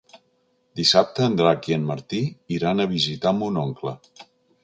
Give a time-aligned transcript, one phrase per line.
[0.79, 2.23] Dissabte en Drac i en Martí
[2.57, 3.95] iran a visitar mon oncle.